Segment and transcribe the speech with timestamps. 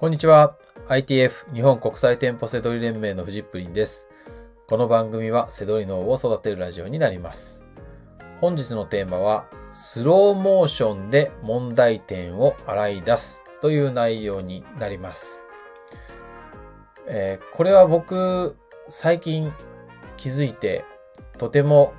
[0.00, 0.56] こんにちは。
[0.88, 4.08] ITF 日本国際店舗セドリ連盟のフジップリンです。
[4.66, 7.66] この番組はセドリ脳を育てるラジオになります。
[8.40, 15.42] 本日のテーマは、スローモーションで問題点を洗い出すという内容になります。
[17.06, 18.56] えーこれは僕、
[18.88, 19.52] 最近
[20.16, 20.86] 気づいて、
[21.36, 21.92] とても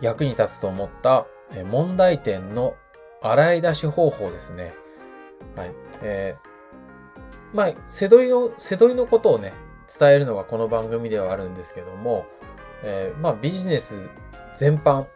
[0.00, 2.74] 役に立つと思ったえ問題点の
[3.22, 4.74] 洗い出し方法ですね。
[5.54, 5.72] はい。
[6.02, 6.51] えー
[7.52, 9.52] まあ、せどりの、せどりのことをね、
[9.98, 12.26] 伝えるのがこの番組ではあるんですけども、
[12.82, 14.08] えーまあビジネス
[14.56, 15.06] 全般、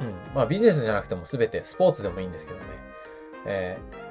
[0.00, 2.64] うん、まあビジネスじゃなくても全てスポーツでもいいんですけどね、
[3.46, 4.06] えー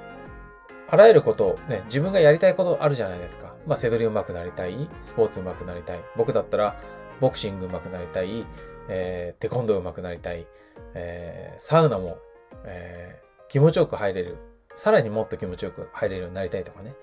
[0.88, 3.55] あらゆることをね、自分がやりたいことあるじゃないですか。
[3.65, 5.99] まあ、せどり上手くなりたい、スポーツ上手くなりたい。
[6.15, 6.79] 僕だったら、
[7.20, 8.45] ボクシング上手くなりたい、
[8.87, 10.45] えーテコンドー上手くなりたい、
[10.93, 12.20] えーサウナも、
[12.65, 14.37] えー気持ちよく入れる。
[14.76, 16.93] さらにもっと気持ちよく入れるようになりたいとかね。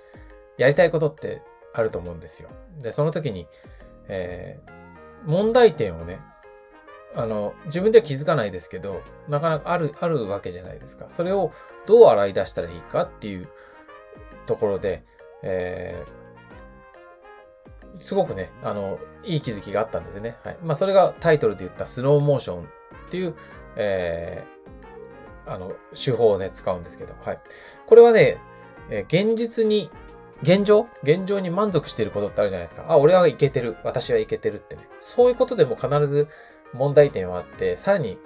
[0.58, 2.48] やりたいことってあると思うんですよ。
[2.78, 3.48] で、その時に、
[4.08, 4.82] えー
[5.24, 6.18] 問題点をね、
[7.14, 11.06] あの、自分では気づかないですけど、なかなかある、あるわけじゃないですか。
[11.10, 11.52] それを
[11.86, 13.48] どう洗い出したらいいかっていう
[14.46, 15.04] ところで、
[15.42, 16.22] えー
[18.00, 20.36] すごくね、あの、いい気づきがあったんですね。
[20.42, 20.58] はい。
[20.62, 22.64] まあ、それがタイトルで言ったスローモーションっ
[23.10, 23.36] ていう、
[23.76, 27.40] えーあの、手法をね、使うんですけど、はい。
[27.86, 28.38] これはね、
[28.90, 29.90] え現実に、
[30.42, 30.88] 現状？
[31.02, 32.86] 現状に満足していることってあるじゃないですか。
[32.88, 33.76] あ、俺はいけてる。
[33.84, 34.88] 私はいけてるってね。
[34.98, 36.28] そういうことでも必ず
[36.72, 38.18] 問題点はあって、さらに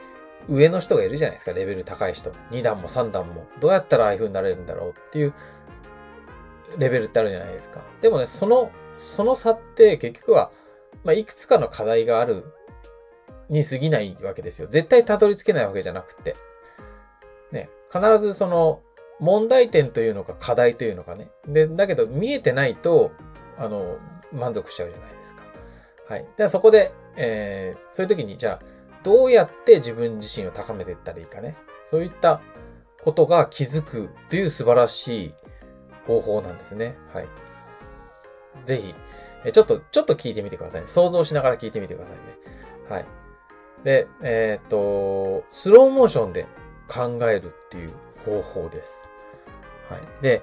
[0.48, 1.52] 上の人がいるじゃないですか。
[1.52, 2.30] レベル高い人。
[2.50, 3.46] 2段も3段も。
[3.60, 5.34] どうやったらああいう風になれるんだろうっていう
[6.78, 7.80] レベルってあるじゃないですか。
[8.00, 10.50] でもね、その、その差って結局は、
[11.04, 12.44] まあ、いくつかの課題がある
[13.50, 14.68] に過ぎないわけですよ。
[14.68, 16.34] 絶対たどり着けないわけじゃなくて。
[17.52, 18.80] ね、必ずその
[19.20, 21.30] 問題点というのか課題というのかね。
[21.46, 23.12] で、だけど見えてないと、
[23.58, 23.96] あの、
[24.32, 25.42] 満足しちゃうじゃないですか。
[26.08, 26.26] はい。
[26.36, 28.66] ではそこで、えー、そういう時に、じゃあ、
[29.02, 31.56] どうやって自分自身を高めていったらいいかね。
[31.84, 32.40] そういった
[33.02, 35.34] ことが気づくという素晴らしい
[36.06, 36.96] 方法なんですね。
[37.12, 37.28] はい。
[38.64, 38.94] ぜひ、
[39.44, 40.88] えちょっと、ちょっと聞いてみてくださいね。
[40.88, 42.22] 想像しながら聞いてみてくださいね。
[42.88, 43.06] はい。
[43.84, 46.46] で、えーっと、スローモーションで
[46.88, 47.92] 考えるっていう
[48.26, 49.08] 方法です。
[49.88, 50.00] はい。
[50.22, 50.42] で、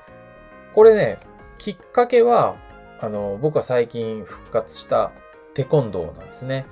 [0.74, 1.20] これね、
[1.58, 2.56] きっかけは、
[3.00, 5.12] あの、僕は最近復活した
[5.54, 6.66] テコンドーなんですね。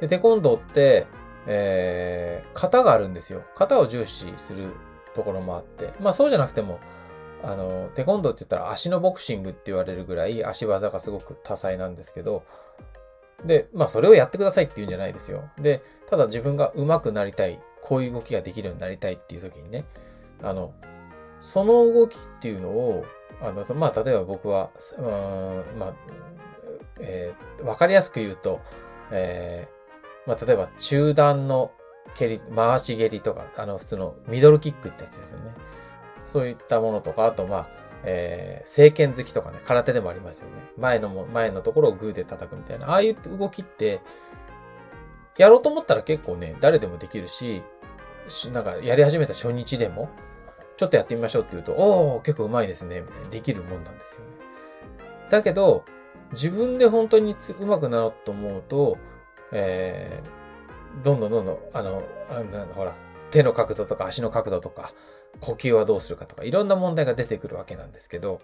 [0.00, 1.06] で、テコンドーって、
[1.46, 3.42] えー、型があるんですよ。
[3.56, 4.70] 型を重視する
[5.14, 5.92] ところもあって。
[6.00, 6.80] まあそうじゃなくても、
[7.42, 12.42] あの、テコンドーって言ったら足のボクシングって言われるぐらい足技がすごく多彩なんですけど、
[13.44, 15.48] で、まあそれをやってくださいって言うんじゃないですよ。
[15.58, 19.84] で、ただ自分が上手くなりたい、こういう動きができるようになりたいっていう時にね、
[20.42, 20.72] あの、
[21.40, 23.04] その動きっていうのを、
[23.40, 25.94] あの、まあ例えば僕は、うんまあ、
[27.00, 28.60] えーわかりやすく言うと、
[29.10, 31.70] えーまあ例えば中段の
[32.14, 35.52] 蹴り、回し蹴りとか、あの普通のミドルキックってやつですよね。
[36.24, 37.68] そういったものとか、あとまあ、
[38.04, 40.56] えー、聖剣好きとかね、空手でもありますよね。
[40.78, 42.90] 前のも、前のところをグーで叩くみたいな。
[42.90, 44.00] ああいう動きって、
[45.36, 47.62] やろうと思ったら結構ね、誰でもできる、し
[48.52, 50.08] なんかやり始めた初日でも、
[50.76, 54.30] ちょっとやってみましょうって言うと、おー、結構上手いですね、みたいにできるもんなんですよね。
[55.30, 55.84] だけど、
[56.32, 58.98] 自分で本当につ上手くなろうと思うと、
[59.52, 62.94] えー、どんどんどんどん、あの、あのほら、
[63.30, 64.92] 手の角度とか足の角度とか、
[65.40, 68.40] 呼吸はどうするかとか、いろんな問題が出てくるわけなんですけど、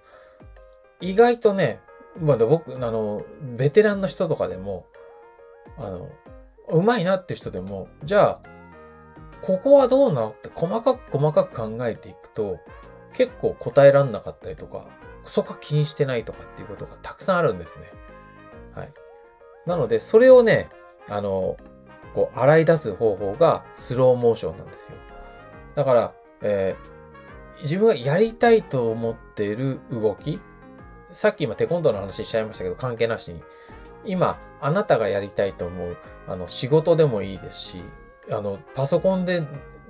[1.00, 1.80] 意外とね、
[2.20, 3.24] まだ僕、あの、
[3.56, 4.86] ベテランの人とかでも、
[5.78, 6.10] あの、
[6.68, 8.52] うまいなって人でも、じゃあ、
[9.42, 10.30] ここはどうなの？
[10.30, 12.58] って細かく細かく考えていくと、
[13.12, 14.86] 結構答えらんなかったりとか、
[15.24, 17.86] そこは気にしてないとかっていうことがたくさんあるんですね。
[18.74, 18.92] はい。
[19.66, 20.70] なので、それをね、
[21.08, 21.56] あの、
[22.14, 24.96] こう、洗い出す方法がスローモーションなんですよ。
[25.74, 26.92] だから、えー
[27.62, 30.40] 自分がやりたいと思っている動き、
[31.12, 33.40] さっき今テコンドーの話しちゃいましたけど、関係なしに。
[34.04, 35.96] 今、あなたがやりたいと思う、
[36.26, 37.84] あの、仕事でもいいですし、
[38.32, 39.46] あの、パソコンで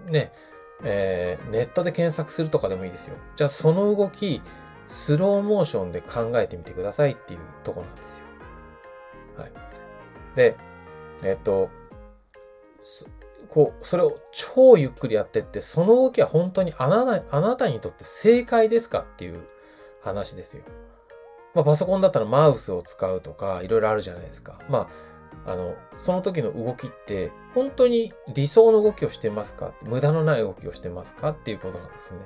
[0.07, 0.33] ね、
[0.85, 3.17] えーネットで検索するとかでもいいですよ。
[3.37, 4.43] じゃあその動き、
[4.89, 8.25] スローモーションで考えてみてくださいっていうとこなんですよ。
[9.39, 9.53] はい。
[10.35, 10.57] で、
[11.23, 11.71] えっと、
[13.49, 19.41] こう、それを超ゆっくりやってって、その動きは本当にあなたあなたにとって正解ですかっていう
[20.03, 20.65] 話ですよ。
[21.55, 24.59] まあ、パソコンだったらマウスを使うとか、いろいろあるじゃないですか。
[24.69, 24.89] まあ、
[25.45, 29.73] あの、その時の動きって、本当に理想の動きをしてますか？
[29.83, 31.31] 無駄のない動きをしてますか？
[31.31, 32.21] っていうことなんですね。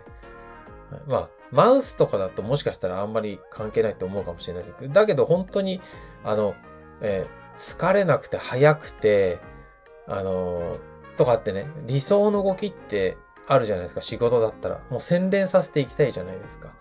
[1.09, 5.81] まあ、マウスとかだともしかしたらあんまり関係ないと思うかもしれないですけど、だけど本当に、
[6.23, 6.55] あの、
[7.01, 9.39] えー、疲れなくて速くて、
[10.07, 10.79] あのー、
[11.17, 13.17] とかってね、理想の動きって
[13.49, 14.81] あるじゃないですか、仕事だったら。
[14.91, 16.73] もう洗練させていきたいじゃないですか。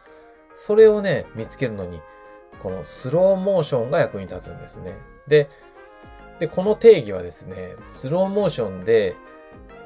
[0.53, 2.01] それをね、見つけるのに、
[2.61, 4.97] このスローモーションが役に立つんですね。
[5.27, 5.49] で、
[6.39, 9.15] で、この定義はですね、スローモーションで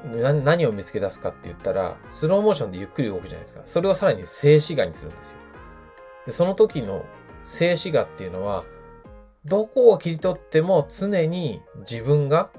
[0.04, 3.60] 何を見つけ出すかって言ったら、スローモーションでゆっくり動くじゃないですか。
[3.64, 5.36] それをさらに静止画にするんですよ。
[6.26, 7.04] で、その時の
[7.44, 8.64] 静止画っていうのは、
[9.44, 12.50] どこを切り取っても常に自分が、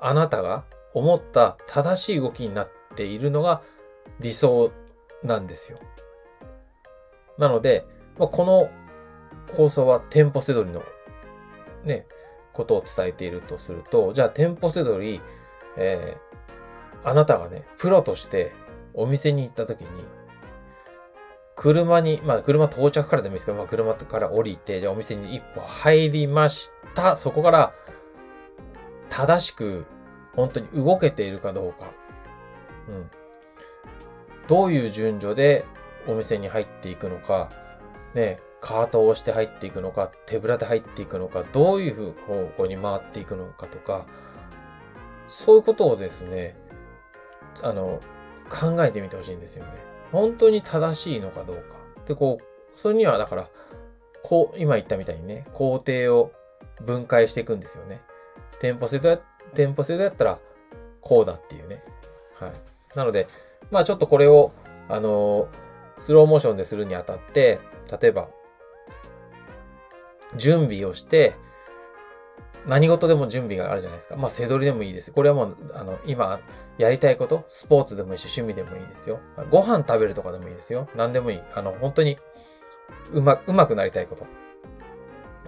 [0.00, 3.62] あなたが思った正しい動きになっているのが
[4.20, 4.72] 理想
[5.22, 5.78] なんですよ。
[7.38, 7.86] なので、
[8.18, 8.70] まあ、この
[9.54, 10.82] 放送は店舗せどりの
[11.84, 12.06] ね、
[12.56, 15.20] ことを伝えているとすると、じゃあ店舗せどり、
[15.76, 18.52] えー、あなたがね、プロとして
[18.94, 19.88] お店に行った時に、
[21.54, 27.16] 車に、まあ車到着からでもいいですけど、まあ車から降りて、じゃあお店に一歩入りました。
[27.16, 27.72] そこから
[29.08, 29.86] 正しく
[30.34, 31.90] 本当に動けているかどうか。
[32.88, 33.10] うん。
[34.48, 35.64] どういう順序で
[36.06, 37.50] お店に入っていくのか、
[38.14, 44.06] ね、カートを押して入っていくのか、手ぶらで入っていくのか、どういう方向に回っていくのかとか、
[45.28, 46.56] そういうことをですね、
[47.62, 48.00] あの、
[48.48, 49.72] 考えてみてほしいんですよね。
[50.12, 51.62] 本当に正しいのかどうか。
[52.06, 52.44] で、こう、
[52.76, 53.48] それにはだから、
[54.22, 56.32] こう、今言ったみたいにね、工程を
[56.84, 58.02] 分解していくんですよね。
[58.60, 59.20] 店舗制度や、
[59.54, 60.38] 店舗制度やったら、
[61.00, 61.82] こうだっていうね。
[62.34, 62.52] はい。
[62.96, 63.28] なので、
[63.70, 64.52] まあちょっとこれを、
[64.88, 65.48] あの、
[65.98, 67.60] スローモーションでするにあたって、
[68.00, 68.28] 例えば、
[70.36, 71.34] 準備をして、
[72.66, 74.16] 何事でも準備があるじゃないですか。
[74.16, 75.12] まあ、背取りでもいいです。
[75.12, 76.40] これはもう、あの、今、
[76.78, 79.20] やりたいこと、スポーツでもいいし、趣味でもいいですよ。
[79.50, 80.88] ご飯食べるとかでもいいですよ。
[80.96, 81.40] 何でもいい。
[81.54, 82.18] あの、本当に、
[83.12, 84.26] うま、うまくなりたいこと。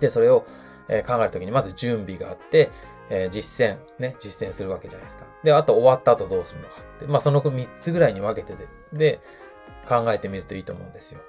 [0.00, 0.46] で、それを、
[0.88, 2.70] え、考えるときに、まず準備があって、
[3.10, 5.26] え、実践、ね、実践するわけじゃないですか。
[5.42, 7.06] で、あと終わった後どうするのかって。
[7.06, 9.20] まあ、その3つぐらいに分けてで、で、
[9.88, 11.20] 考えてみるといいと思うんですよ。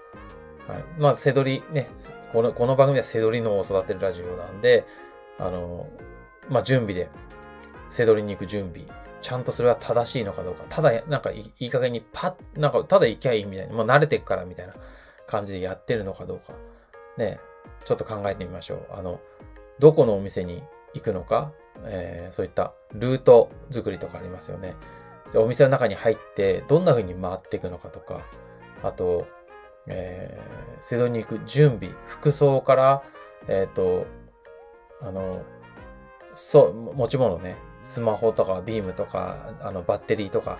[0.67, 0.83] はい。
[0.99, 1.89] まあ、背取りね、
[2.31, 4.85] この、この番組は背取りのを育てるラジオなんで、
[5.37, 5.87] あの、
[6.49, 7.09] まあ、準備で、
[7.89, 8.87] 背取りに行く準備。
[9.21, 10.63] ちゃんとそれは正しいのかどうか。
[10.69, 14.73] ただ、なんかいい加減にパッ、なんかただ行きゃいいみたいな、もう慣れてくからみたいな
[15.27, 16.53] 感じでやってるのかどうか。
[17.17, 17.39] ね、
[17.83, 18.87] ちょっと考えてみましょう。
[18.91, 19.19] あの、
[19.79, 21.51] どこのお店に行くのか、
[21.83, 24.75] えー、そういったルート作りとかありますよね。
[25.35, 28.21] お店の中に入って、どんな風に回っていくのかとか、
[28.83, 29.27] あと、
[29.87, 33.03] えー、セドに行く準備、服装から、
[33.47, 34.05] えっ、ー、と、
[35.01, 35.43] あの、
[36.35, 40.59] そう、持ち物ね、スマホとかビームとか、あの、バッテリーとか、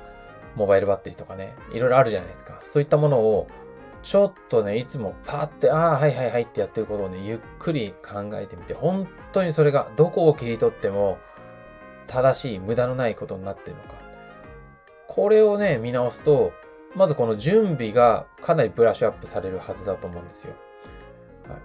[0.56, 2.62] モバイルバッテリーとかね、いろいろあるじゃないですか。
[2.66, 3.48] そういったものを、
[4.02, 11.18] ちょっとね、いつもパーって、ああ、はいはいはいってやってることをね、ゆっくり考えてみて、本当にそれがどこを切り取っても
[12.08, 13.96] 正しい、無駄のないことになってるのか。
[15.08, 16.54] これをね、見直すと、
[16.96, 20.54] まずこの準備がかなりブラッシュアップされるはずだと思うんですよ。
[21.48, 21.56] は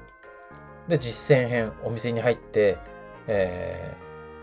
[0.86, 2.78] い、で、実践編、お店に入って、
[3.26, 3.96] え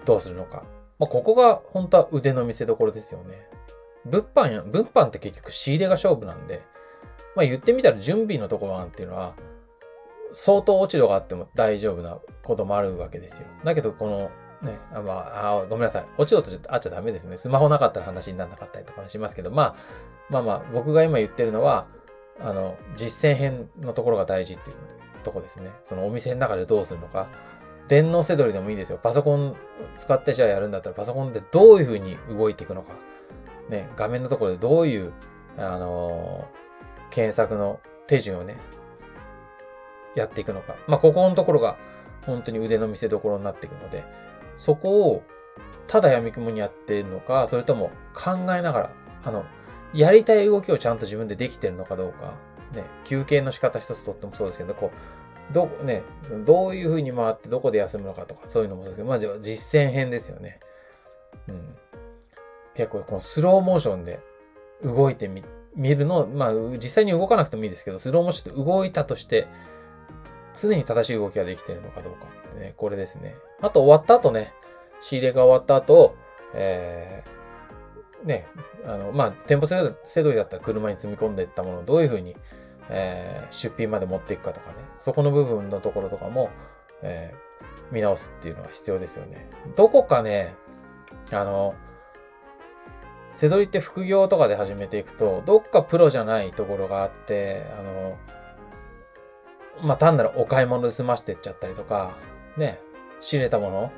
[0.04, 0.63] ー、どうするのか。
[1.00, 3.48] まあ、ここが本当は腕の見せ所ですよね。
[4.06, 6.63] 物販や、物販って結局仕入れが勝負なんで、
[7.36, 9.36] まあ言ってみたら準備のところなんていうのは、
[10.34, 13.48] 相当落ち度があっても大丈夫なこともあるわけですよ。
[13.63, 16.06] だけど、この、ね、あまあ、あごめんなさい。
[16.18, 17.38] 落ち度とちょっとあっちゃダメですね。
[17.38, 19.75] スマホなかったら話にならなかったりとかしますけど、まあ、
[20.30, 21.88] まあまあ、僕が今言ってるのは、
[22.39, 24.75] あの、実践編のところが大事っていう
[25.24, 25.72] とこですね。
[25.84, 27.27] そのお店の中でどうするのか。
[27.88, 29.00] 電脳せどりでもいいですよ。
[29.01, 29.56] パソコン
[30.00, 32.94] 使ってじゃあやるんだったら、パソコンでどういう風に動いていくのか。
[33.70, 35.12] ね、画面のところでどういう、
[35.58, 38.58] あのー、検索の手順をね、
[40.15, 40.75] やっていくのか。
[40.88, 41.77] まあ、ここのところが
[42.25, 44.03] 本当に腕の見せ所になっていくので、
[44.62, 45.24] そこを
[45.88, 48.89] ただ闇雲にやってるのか、それとも考えながら、
[49.24, 49.44] あの、
[49.91, 52.36] やりたい動きをちゃんと自分でできてるのかどうか、
[52.75, 54.91] ね、休憩の仕方一つとってもそうですけど、こ
[55.50, 56.03] う、ど、ね、
[56.46, 60.60] どういう風に回ってどこで休むのかとか、そういうのもそうですけど、まあ実践編ですよね。
[61.48, 61.75] うん。
[62.75, 64.20] 結構このスローモーションで
[64.84, 65.44] 動いてみ、
[65.75, 69.48] 見るの、まあ実際に動かなくてもいいですけど、スローモーションで動いたとして、
[70.53, 72.27] 常に正しい動きができているのかどうか。
[72.58, 73.36] ね、これですね。
[73.62, 74.53] あと終わった後ね、
[75.00, 76.15] 仕入れが終わった後、
[76.53, 78.48] えー、ね、
[78.86, 82.36] あの、まあ、店舗せどりだったら車に積み込んでいったものをどういうふうに、
[82.89, 86.50] えー、出品まで持っていくかとかね、そこの部分のところとかも、
[87.01, 89.50] えー、見直すっていうのは必要ですよね。
[89.75, 90.53] どこかね、
[91.31, 91.74] あの、
[93.31, 98.17] 背取りって副業とかで始めていくと、どっかプロじゃないところがあって、あの、
[99.82, 102.16] まあ、単なるお買い物で済ましてっちゃったりとか、
[102.58, 102.80] ね、
[103.20, 103.92] 仕入れたもの、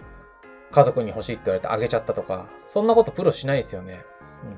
[0.72, 4.04] 家族に欲しいって言われてあげちゃったとか、そんなことプロしないですよね。
[4.44, 4.56] うん。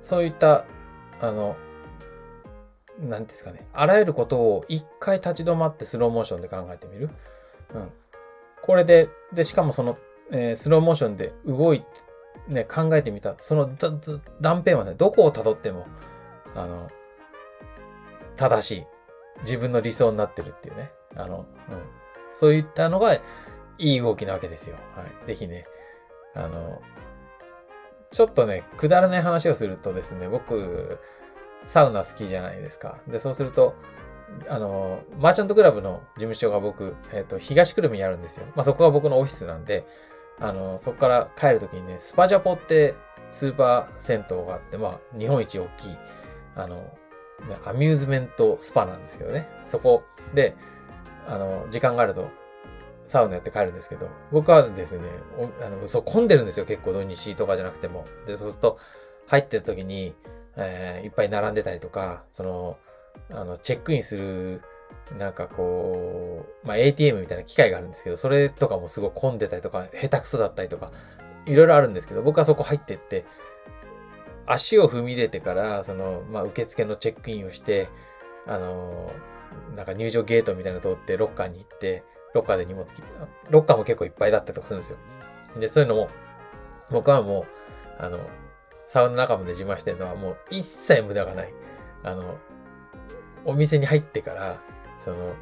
[0.00, 0.64] そういった、
[1.20, 1.56] あの、
[3.00, 7.10] なんですかね、あらゆることを一回立ち止まってスローモーションで考えてみる。
[7.74, 7.92] うん。
[8.62, 9.98] これで、で、しかもその、
[10.30, 11.86] えー、スローモーションで動いて、
[12.48, 13.70] ね、考えてみた、その
[14.40, 15.86] 断片はね、どこを辿っても、
[16.54, 16.90] あの、
[18.36, 18.86] 正しい。
[19.42, 20.92] 自分の理想になってるっていうね。
[21.14, 21.82] あの、うん。
[22.34, 23.14] そういったのが、
[23.78, 24.76] いい動きなわけですよ。
[24.96, 25.26] はい。
[25.26, 25.66] ぜひね、
[26.34, 26.80] あの、
[28.10, 30.98] ちょっとね、くだらない話をするとですね、僕、
[31.64, 32.98] サウナ好きじゃないですか。
[33.08, 33.74] で、そうすると、
[34.48, 38.46] あの、マーチャントクラブの事務所が僕、えっ、ー、と、東久留米にあるんですよ。
[38.54, 39.86] まあ、そこが僕のオフィスなんで、
[40.38, 42.94] あの、そこから帰るときにね、スパジャポって
[43.30, 45.96] スーパー銭湯があって、まあ、日本一大きい、
[46.56, 46.96] あの、
[47.64, 49.48] アミューズメントスパなんですけどね。
[49.68, 50.54] そこで、
[51.26, 52.30] あの、時間があると、
[53.04, 55.08] サウナやって帰るんですけど、僕はですね、
[55.60, 56.66] あの、そう、混んでるんですよ。
[56.66, 58.04] 結構土日とかじゃなくても。
[58.26, 58.78] で、そうすると、
[59.26, 60.14] 入ってる時に、
[60.56, 62.76] えー、いっぱい並んでたりとか、その、
[63.30, 64.62] あの、チェックインする、
[65.18, 70.92] なんかこう、まあ、ATM みたいな機械があるんですけど、それとかもすごい混んでたりとか、下手くそだったりとか、
[71.46, 73.24] いろいろあるんですけど、僕はそこ入ってって、
[74.46, 77.88] 足を踏み入れてから、その、まあ、受付のチェックインをして、
[78.46, 79.12] あの、
[79.76, 83.12] なんか入場ゲートみたいなの通ってロッカーに行って、ロッカーで荷物切って、
[83.50, 84.98] ロッカーも結構いっぱいだったりとかするんですよ。
[85.58, 86.08] で、そういうのも、
[86.90, 88.20] 僕はもう、あの、
[88.86, 91.52] サウナ仲間で自慢してるのはもう一切無駄がない。
[92.02, 92.38] あの、
[93.44, 94.60] お店に入ってから、
[95.00, 95.34] その、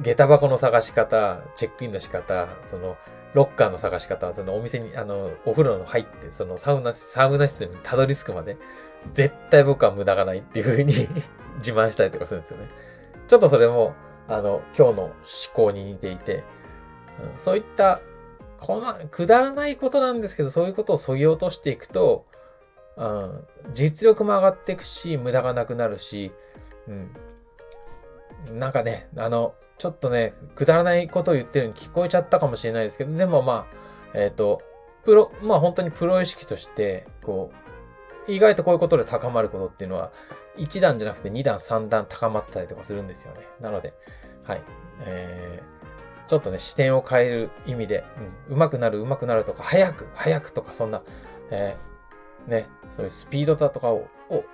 [0.00, 2.96] 下駄箱の探し方、チェックインの仕方、その、
[3.36, 8.56] ロッカーの探し方、そのお店に、あの、お風呂の入って、そのサウナ、サウナ室にたどり着くまで、
[9.12, 10.94] 絶対僕は無駄がないっていう風に
[11.58, 12.70] 自慢したりとかするんですよね。
[13.28, 13.94] ちょっとそれも、
[14.26, 15.14] あの、今日の思
[15.52, 16.44] 考に似ていて、
[17.22, 18.00] うん、そういった、
[18.58, 22.24] この、くだらないことなんですけど、そういうことを削ぎ落としていくと、
[22.96, 26.32] うん、実力も上がっていくし、無駄がなくなるし、
[26.88, 28.58] うん。
[28.58, 33.76] なんかね、あの、ちょっとね、くだらないことを言ってるように聞こえちゃったかもしれないですけど、でもまあ、
[34.14, 34.62] えっ、ー、と、
[35.04, 37.52] プロ、まあ本当にプロ意識として、こ
[38.28, 40.10] う、意外とこういうことで高まることっていうのは、
[40.56, 43.40] 1段じゃなくて2段、3段高まったりとかするんですよね。
[43.60, 43.94] なので、
[44.44, 44.62] はい。
[45.00, 48.04] えー、ちょっとね、視点を変える意味で、
[48.48, 51.02] うん、上手くなる、上手くなるとか、早く、早くとか、そんな、
[51.50, 54.08] えーね、そういうスピードだとかを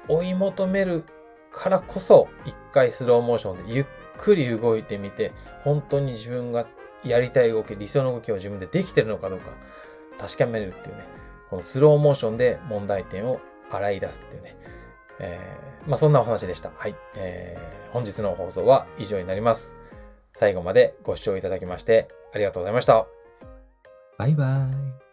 [0.08, 1.04] 追い求める
[1.52, 3.86] からこそ、一回スローモーションでゆっ
[4.18, 5.32] くり動いてみて、
[5.64, 6.66] 本当に自分が
[7.04, 9.50] やりたい動き、理想の動きを自分でできてるのかどうか
[10.18, 11.04] 確かめるっていうね、
[11.50, 13.40] このスローモーションで問題点を
[13.70, 14.56] 洗い出すっていうね、
[15.18, 16.70] えー、まあそんなお話でした。
[16.76, 16.94] はい。
[17.16, 19.74] えー、本日の放送は以上になります。
[20.34, 23.06] 最後までご視聴いただきましてありがとうございました。
[24.18, 25.11] バイバーイ。